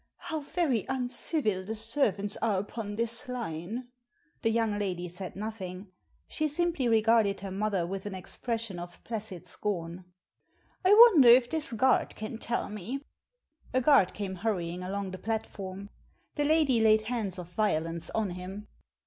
[0.17, 3.89] "How very uncivil the servants are upon this line!"
[4.41, 5.91] The young lady said nothing.
[6.27, 10.05] She simply regarded her mother with an expression of placid scorn.
[10.83, 13.05] "I wonder if this gfuard can tell me."
[13.75, 15.87] A guard came hurrying along the platform.
[16.33, 18.67] The lady laid hands of violence on him.